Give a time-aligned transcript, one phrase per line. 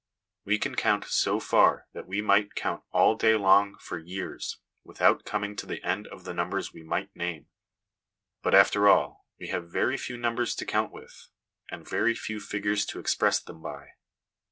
[0.45, 5.25] We can count so far that we might count all day long for years without
[5.25, 7.49] coming to the end of the numbers we might name;
[8.41, 11.27] but after all, we have very few numbers to count with,
[11.69, 13.89] and LESSONS AS INSTRUMENTS OF EDUCATION 259 very few figures to express them by.